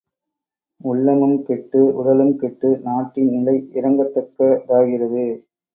[0.81, 5.25] உள்ளமும் கெட்டு உடலும் கெட்டு நாட்டின் நிலை இரங்கத் தக்க தாகிறது.